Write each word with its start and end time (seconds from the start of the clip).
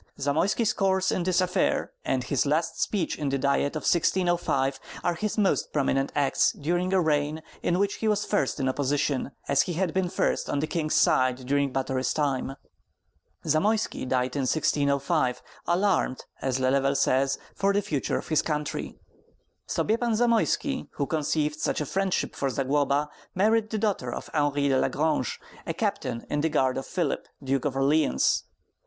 Zamoyski's 0.19 0.73
course 0.73 1.11
in 1.11 1.21
this 1.21 1.41
affair, 1.41 1.91
and 2.03 2.23
his 2.23 2.47
last 2.47 2.81
speech 2.81 3.19
in 3.19 3.29
the 3.29 3.37
Diet 3.37 3.75
of 3.75 3.83
1605 3.83 4.79
are 5.03 5.13
his 5.13 5.37
most 5.37 5.71
prominent 5.71 6.11
acts 6.15 6.53
during 6.53 6.91
a 6.91 6.99
reign 6.99 7.43
in 7.61 7.77
which 7.77 7.97
he 7.97 8.07
was 8.07 8.25
first 8.25 8.59
in 8.59 8.67
opposition, 8.67 9.29
as 9.47 9.61
he 9.61 9.73
had 9.73 9.93
been 9.93 10.09
first 10.09 10.49
on 10.49 10.57
the 10.57 10.65
king's 10.65 10.95
side 10.95 11.45
during 11.45 11.71
Batory's 11.71 12.15
time. 12.15 12.55
Zamoyski 13.45 14.07
died 14.07 14.35
in 14.35 14.47
1605, 14.49 15.43
alarmed, 15.67 16.25
as 16.41 16.57
Lelevel 16.59 16.95
says, 16.97 17.37
for 17.53 17.71
the 17.71 17.83
future 17.83 18.17
of 18.17 18.29
his 18.29 18.41
country. 18.41 18.95
Sobiepan 19.67 20.15
Zamoyski, 20.15 20.87
who 20.93 21.05
conceived 21.05 21.59
such 21.59 21.79
a 21.79 21.85
friendship 21.85 22.35
for 22.35 22.49
Zagloba, 22.49 23.07
married 23.35 23.69
the 23.69 23.77
daughter 23.77 24.11
of 24.11 24.31
Henri 24.33 24.67
de 24.67 24.79
la 24.79 24.87
Grange, 24.89 25.39
a 25.67 25.75
captain 25.75 26.25
in 26.27 26.41
the 26.41 26.49
guard 26.49 26.77
of 26.79 26.87
Philip, 26.87 27.27
Duke 27.43 27.65
of 27.65 27.75
Orleans. 27.75 28.45